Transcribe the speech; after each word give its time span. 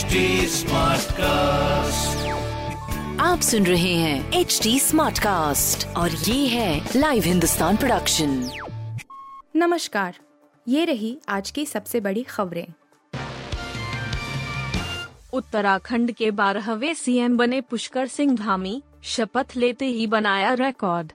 HD 0.00 0.10
cast 1.12 2.28
आप 3.20 3.40
सुन 3.40 3.66
रहे 3.66 3.94
हैं 3.94 4.32
एच 4.32 4.60
डी 4.62 4.78
स्मार्ट 4.78 5.18
कास्ट 5.18 5.96
और 5.96 6.10
ये 6.10 6.46
है 6.46 6.88
लाइव 6.96 7.22
हिंदुस्तान 7.22 7.76
प्रोडक्शन 7.76 8.50
नमस्कार 9.56 10.16
ये 10.68 10.84
रही 10.84 11.18
आज 11.28 11.50
की 11.50 11.66
सबसे 11.66 12.00
बड़ी 12.00 12.22
खबरें। 12.22 12.66
उत्तराखंड 15.32 16.12
के 16.12 16.30
बारहवें 16.30 16.94
सीएम 16.94 17.36
बने 17.36 17.60
पुष्कर 17.60 18.06
सिंह 18.06 18.36
धामी 18.36 18.82
शपथ 19.02 19.46
लेते 19.56 19.86
ही 19.86 20.06
बनाया 20.06 20.54
रिकॉर्ड 20.54 21.12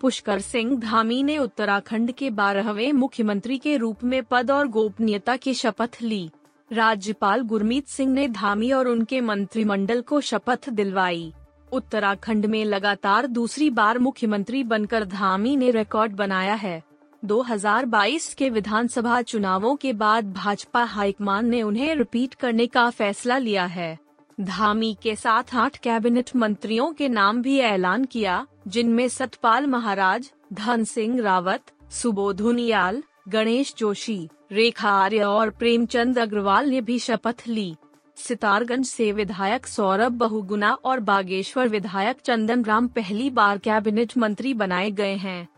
पुष्कर 0.00 0.40
सिंह 0.40 0.80
धामी 0.80 1.22
ने 1.22 1.38
उत्तराखंड 1.38 2.12
के 2.12 2.30
बारहवें 2.30 2.92
मुख्यमंत्री 2.92 3.58
के 3.58 3.76
रूप 3.76 4.04
में 4.04 4.22
पद 4.22 4.50
और 4.50 4.68
गोपनीयता 4.68 5.36
की 5.36 5.54
शपथ 5.54 5.96
ली। 6.02 6.30
राज्यपाल 6.72 7.40
गुरमीत 7.40 7.88
सिंह 7.88 8.12
ने 8.12 8.28
धामी 8.28 8.72
और 8.72 8.88
उनके 8.88 9.20
मंत्रिमंडल 9.20 10.00
को 10.00 10.20
शपथ 10.20 10.68
दिलवाई। 10.68 11.32
उत्तराखंड 11.72 12.46
में 12.46 12.64
लगातार 12.64 13.26
दूसरी 13.26 13.70
बार 13.70 13.98
मुख्यमंत्री 13.98 14.62
बनकर 14.64 15.04
धामी 15.04 15.56
ने 15.56 15.70
रिकॉर्ड 15.70 16.12
बनाया 16.12 16.54
है। 16.54 16.82
2022 17.24 18.34
के 18.34 18.50
विधानसभा 18.50 19.22
चुनावों 19.22 19.76
के 19.76 19.92
बाद 19.92 20.32
भाजपा 20.32 20.84
हाईकमान 20.84 21.46
ने 21.46 21.62
उन्हें 21.62 21.94
रिपीट 21.94 22.34
करने 22.34 22.66
का 22.66 22.90
फैसला 22.90 23.38
लिया 23.38 23.64
है। 23.64 23.98
धामी 24.40 24.96
के 25.02 25.16
साथ 25.16 25.54
आठ 25.54 25.76
कैबिनेट 25.76 26.30
मंत्रियों 26.36 26.92
के 26.92 27.08
नाम 27.08 27.42
भी 27.42 27.58
ऐलान 27.58 28.04
किया, 28.04 28.46
जिनमें 28.68 29.08
सतपाल 29.08 29.66
महाराज, 29.66 30.32
धन 30.52 30.84
सिंह 30.84 31.20
रावत, 31.20 31.62
सुबोध 31.90 32.40
उनियाल, 32.40 33.02
गणेश 33.28 33.74
जोशी 33.78 34.28
रेखा 34.52 34.90
आर्य 34.90 35.22
और 35.22 35.50
प्रेमचंद 35.50 36.18
अग्रवाल 36.18 36.68
ने 36.68 36.80
भी 36.80 36.98
शपथ 36.98 37.42
ली। 37.48 37.76
सितारगंज 38.16 38.86
से 38.86 39.12
विधायक 39.12 39.66
सौरभ 39.66 40.12
बहुगुना 40.12 40.72
और 40.74 41.00
बागेश्वर 41.00 41.68
विधायक 41.68 42.16
चंदन 42.24 42.64
राम 42.64 42.88
पहली 42.88 43.30
बार 43.30 43.58
कैबिनेट 43.58 44.16
मंत्री 44.18 44.54
बनाए 44.54 44.90
गए 44.90 45.14
हैं। 45.14 45.48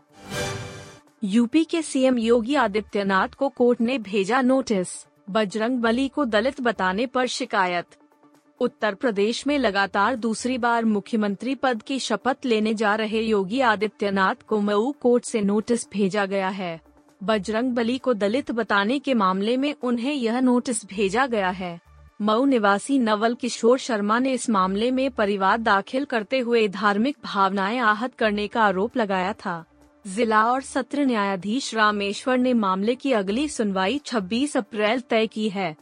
यूपी 1.23 1.63
के 1.63 1.81
सीएम 1.81 2.17
योगी 2.17 2.55
आदित्यनाथ 2.55 3.27
को 3.27 3.49
कोर्ट 3.49 3.81
ने 3.81 3.97
भेजा 3.97 4.41
नोटिस, 4.41 4.87
बजरंग 5.29 5.79
बली 5.79 6.07
को 6.07 6.25
दलित 6.25 6.61
बताने 6.61 7.05
पर 7.05 7.27
शिकायत। 7.27 7.97
उत्तर 8.59 8.95
प्रदेश 8.95 9.47
में 9.47 9.57
लगातार 9.57 10.15
दूसरी 10.15 10.57
बार 10.57 10.85
मुख्यमंत्री 10.85 11.55
पद 11.55 11.83
की 11.83 11.99
शपथ 11.99 12.45
लेने 12.45 12.73
जा 12.73 12.95
रहे 12.95 13.21
योगी 13.21 13.59
आदित्यनाथ 13.59 14.47
को 14.47 14.61
मऊ 14.61 14.91
कोर्ट 14.91 15.23
से 15.23 15.41
नोटिस 15.41 15.89
भेजा 15.93 16.25
गया 16.25 16.49
है। 16.49 16.81
बजरंग 17.23 17.71
बली 17.71 17.97
को 17.97 18.13
दलित 18.13 18.51
बताने 18.51 18.99
के 18.99 19.13
मामले 19.13 19.57
में 19.57 19.75
उन्हें 19.83 20.13
यह 20.13 20.39
नोटिस 20.39 20.85
भेजा 20.85 21.25
गया 21.25 21.49
है। 21.49 21.79
मऊ 22.21 22.45
निवासी 22.45 22.99
नवल 22.99 23.35
किशोर 23.35 23.77
शर्मा 23.77 24.19
ने 24.19 24.33
इस 24.33 24.49
मामले 24.49 24.91
में 24.91 25.11
परिवार 25.11 25.57
दाखिल 25.57 26.05
करते 26.05 26.39
हुए 26.39 26.67
धार्मिक 26.67 27.17
भावनाएँ 27.23 27.79
आहत 27.79 28.15
करने 28.15 28.47
का 28.47 28.63
आरोप 28.63 28.97
लगाया 28.97 29.33
था। 29.33 29.65
जिला 30.07 30.45
और 30.45 30.61
सत्र 30.61 31.05
न्यायाधीश 31.05 31.75
रामेश्वर 31.75 32.37
ने 32.37 32.53
मामले 32.53 32.95
की 32.95 33.11
अगली 33.11 33.47
सुनवाई 33.47 34.01
26 34.05 34.57
अप्रैल 34.57 34.99
तय 34.99 35.27
की 35.27 35.49
है। 35.49 35.75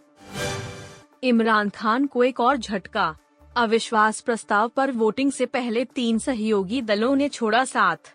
इमरान 1.24 1.70
खान 1.70 2.06
को 2.06 2.24
एक 2.24 2.40
और 2.40 2.58
झटका। 2.58 3.16
अविश्वास 3.56 4.22
प्रस्ताव 4.22 4.70
पर 4.70 4.92
वोटिंग 4.92 5.32
से 5.32 5.46
पहले 5.46 5.86
तीन 5.86 6.20
सहयोगी 6.20 6.82
दलों 6.82 7.16
ने 7.16 7.30
छोड़ा 7.30 7.66
साथ। 7.66 8.14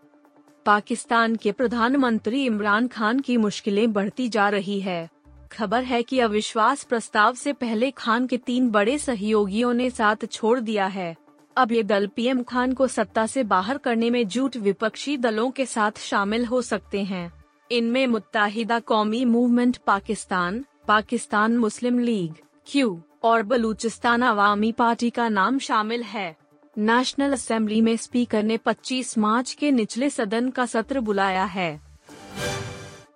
पाकिस्तान 0.67 1.35
के 1.37 1.51
प्रधानमंत्री 1.53 2.45
इमरान 2.45 2.87
खान 2.89 3.21
की 3.21 3.37
मुश्किलें 3.37 3.93
बढ़ती 3.93 4.29
जा 4.29 4.49
रही 4.49 4.81
है। 4.81 5.09
खबर 5.53 5.83
है 5.83 6.03
कि 6.03 6.19
अविश्वास 6.21 6.83
प्रस्ताव 6.85 7.35
से 7.35 7.53
पहले 7.53 7.91
खान 7.91 8.27
के 8.27 8.37
तीन 8.37 8.71
बड़े 8.71 8.99
सहयोगियों 8.99 9.73
ने 9.75 9.89
साथ 9.91 10.27
छोड़ 10.33 10.59
दिया 10.61 10.87
है। 10.87 11.17
अब 11.57 11.73
ये 11.73 11.83
दल 11.83 12.07
पीएम 12.07 12.43
खान 12.43 12.73
को 12.73 12.87
सत्ता 12.87 13.27
से 13.27 13.43
बाहर 13.43 13.79
करने 13.79 14.11
में 14.11 14.27
जुट 14.29 14.57
विपक्षी 14.57 15.17
दलों 15.17 15.51
के 15.51 15.67
साथ 15.67 15.99
शामिल 15.99 16.45
हो 16.45 16.63
सकते 16.63 17.03
हैं। 17.03 17.31
इनमें 17.71 18.07
Muttahida 18.07 18.79
Qaumi 18.81 19.25
movement 19.25 19.77
Pakistan 19.77 20.65
Pakistan 20.89 21.57
Muslim 21.57 21.99
League, 21.99 22.35
Q 22.67 23.03
और 23.23 23.43
बलूचिस्तान 23.43 24.23
अवामी 24.23 24.73
पार्टी 24.73 25.11
का 25.11 25.29
नाम 25.29 25.59
शामिल 25.59 26.03
है। 26.03 26.37
नेशनल 26.79 27.33
असेंबली 27.33 27.81
में 27.81 27.97
स्पीकर 27.97 28.43
ने 28.43 28.57
25 28.57 29.19
मार्च 29.19 29.53
के 29.53 29.71
निचले 29.71 30.11
सदन 30.11 30.51
का 30.51 30.67
सत्र 30.67 31.01
बुलाया 31.01 31.45
है। 31.45 31.81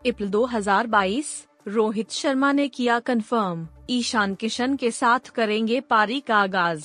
इप्ल 0.06 0.28
2022 0.28 1.46
रोहित 1.68 2.10
शर्मा 2.10 2.52
ने 2.52 2.68
किया 2.68 2.98
कंफर्म 2.98 3.68
ईशान 3.90 4.34
किशन 4.34 4.76
के 4.76 4.90
साथ 4.90 5.20
करेंगे 5.20 5.80
पारी 5.80 6.20
का 6.20 6.36
आगाज़। 6.36 6.84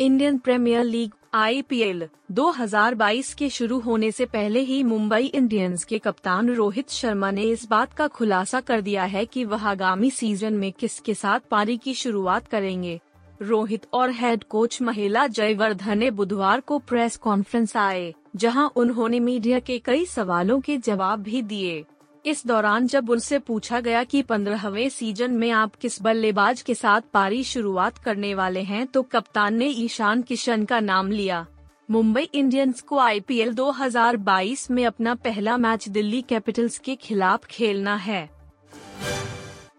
इंडियन 0.00 0.38
प्रीमियर 0.38 0.84
लीग, 0.84 1.12
आईपीएल 1.34 2.08
2022 2.32 3.34
के 3.34 3.50
शुरू 3.50 3.78
होने 3.78 4.10
से 4.12 4.24
पहले 4.24 4.60
ही 4.60 4.82
मुंबई 4.82 5.26
इंडियंस 5.26 5.84
के 5.84 5.98
कप्तान 5.98 6.50
रोहित 6.50 6.90
शर्मा 6.90 7.30
ने 7.30 7.42
इस 7.42 7.68
बात 7.68 7.92
का 7.92 8.06
खुलासा 8.06 8.60
कर 8.60 8.80
दिया 8.80 9.04
है 9.04 9.26
कि 9.26 9.44
वह 9.44 9.66
आगामी 9.68 10.10
सीज़न 10.10 10.52
में 10.52 10.72
किसके 10.72 11.14
साथ 11.14 11.40
पारी 11.40 11.76
की 11.76 11.94
शुरुआत 11.94 12.48
करेंगे। 12.48 13.00
रोहित 13.42 13.86
और 13.92 14.10
हेड 14.10 14.44
कोच 14.44 14.80
महिला 14.82 15.26
जयवर्धन 15.26 15.98
ने 15.98 16.10
बुधवार 16.10 16.60
को 16.60 16.78
प्रेस 16.78 17.16
कॉन्फ्रेंस 17.16 17.76
आए, 17.76 18.12
जहाँ 18.36 18.70
उन्होंने 18.76 19.20
मीडिया 19.20 19.58
के 19.58 19.78
कई 19.78 20.04
सवालों 20.06 20.60
के 20.60 20.76
जवाब 20.78 21.22
भी 21.22 21.42
दिए। 21.42 21.84
इस 22.24 22.46
दौरान 22.46 22.86
जब 22.86 23.10
उनसे 23.10 23.38
पूछा 23.38 23.80
गया 23.80 24.02
कि 24.04 24.22
पंद्रहवें 24.22 24.88
सीज़न 24.88 25.32
में 25.32 25.50
आप 25.50 25.74
किस 25.74 26.00
बल्लेबाज 26.02 26.62
के 26.62 26.74
साथ 26.74 27.00
पारी 27.14 27.42
शुरुआत 27.44 27.98
करने 27.98 28.34
वाले 28.34 28.62
हैं 28.62 28.86
तो 28.86 29.02
कप्तान 29.02 29.54
ने 29.54 29.66
ईशान 29.66 30.22
किशन 30.22 30.64
का 30.64 30.80
नाम 30.80 31.10
लिया। 31.10 31.46
मुंबई 31.90 32.22
इंडियंस 32.24 32.80
को 32.80 32.98
आईपीएल 32.98 33.52
2022 33.54 34.70
में 34.70 34.84
अपना 34.86 35.14
पहला 35.14 35.56
मैच 35.56 35.88
दिल्ली 35.88 36.22
कैपिटल्स 36.22 36.78
के 36.78 36.94
खिलाफ 36.96 37.44
खेलना 37.46 37.94
है। 37.96 38.35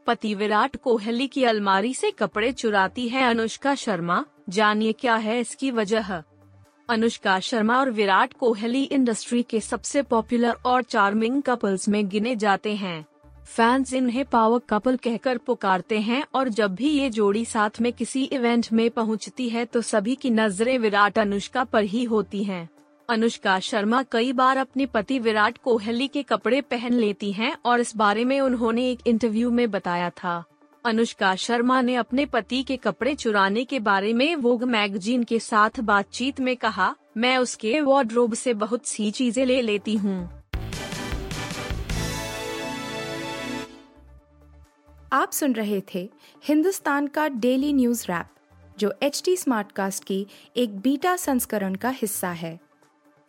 पति 0.08 0.34
विराट 0.36 0.76
कोहली 0.76 1.28
की 1.28 1.44
अलमारी 1.44 1.94
से 1.94 2.12
कपड़े 2.12 2.52
चुराती 2.52 3.08
है 3.10 3.24
अनुष्का 3.24 3.74
शर्मा। 3.76 4.24
जानिए 4.50 4.92
क्या 4.92 5.16
है 5.16 5.40
इसकी 5.40 5.72
वजह? 5.72 6.12
अनुष्का 6.90 7.40
शर्मा 7.40 7.80
और 7.80 7.90
विराट 7.92 8.34
कोहली 8.34 8.84
इंडस्ट्री 8.84 9.42
के 9.44 9.60
सबसे 9.60 10.02
पॉपुलर 10.02 10.56
और 10.66 10.84
चार्मिंग 10.84 11.42
कपल्स 11.44 11.88
में 11.90 12.08
गिने 12.10 12.36
जाते 12.36 12.76
हैं। 12.76 13.06
फैंस 13.46 13.94
इन्हें 13.94 14.24
पावर 14.26 14.60
कपल 14.70 14.98
कहकर 14.98 15.38
पुकारते 15.38 16.00
हैं 16.00 16.24
और 16.36 16.50
जब 16.50 16.76
भी 16.76 16.90
ये 16.90 17.10
जोड़ी 17.10 17.44
साथ 17.46 17.82
में 17.82 17.92
किसी 17.94 18.24
इवेंट 18.24 18.68
में 18.74 18.90
पहुँचती 18.90 19.50
है 19.50 19.66
तो 19.66 19.82
सभी 19.82 20.16
की 20.16 20.30
नज़रें 20.30 20.78
विराट 20.80 21.20
अनुष्का 21.20 21.64
पर 21.64 21.84
ही 21.84 22.04
होती 22.04 22.44
हैं। 22.44 22.68
अनुष्का 23.10 23.60
शर्मा 23.60 24.02
कई 24.04 24.32
बार 24.34 24.58
अपने 24.58 24.86
पति 24.86 25.18
विराट 25.20 25.58
कोहली 25.58 26.08
के 26.08 26.24
कपड़े 26.24 26.62
पहन 26.62 26.94
लेती 26.94 27.32
हैं 27.32 27.56
और 27.66 27.80
इस 27.80 27.96
बारे 27.96 28.26
में 28.26 28.40
उन्होंने 28.42 28.90
एक 28.92 29.08
इंटरव्यू 29.08 29.52
में 29.52 29.70
बताया 29.72 30.10
था। 30.10 30.44
अनुष्का 30.86 31.36
शर्मा 31.36 31.82
ने 31.82 31.96
अपने 31.96 32.26
पति 32.26 32.62
के 32.64 32.78
कपड़े 32.78 33.14
चुराने 33.16 33.64
के 33.66 33.80
बारे 33.80 34.12
में 34.14 34.36
वोग 34.36 34.64
मैगजीन 34.64 35.24
के 35.24 35.40
साथ 35.40 35.80
बातचीत 35.80 36.40
में 36.40 36.56
कहा, 36.58 36.96
मैं 37.18 37.38
उसके 37.38 37.80
वार्डरोब 37.82 38.34
से 38.34 38.54
बहुत 38.54 38.86
सी 38.86 39.10
चीज़ें 39.12 39.46
ले 39.46 39.62
लेती 39.62 39.96
हूँ। 39.96 40.20
आप 45.14 45.32
सुन 45.32 45.54
रहे 45.54 45.82
थे 45.96 46.10
हिंदुस्तान 46.44 47.08
का 47.08 47.28
डेली 47.28 47.74
न्यूज़ 47.74 48.06
रैप 48.06 48.28
जो 48.80 48.94
एच 49.04 49.22
टी 49.26 49.38
स्मार्टकास्ट 49.38 50.04
की 50.04 50.26
एक 50.58 50.80
बीटा 50.80 51.16
संस्करण 51.16 51.76
का 51.76 51.90
हिस्सा 51.90 52.30
है। 52.30 52.67